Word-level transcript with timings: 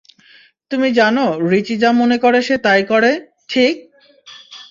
তুমি 0.71 0.87
জানো, 0.91 1.25
রিচি 1.49 1.75
যা 1.77 1.89
মনে 1.91 2.17
করে 2.17 2.39
সে 2.41 2.55
তাই 2.57 2.81
করে, 2.83 3.11
ঠিক? 3.49 3.75